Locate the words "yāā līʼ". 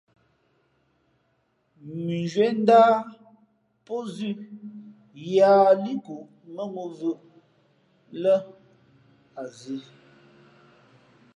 5.33-5.99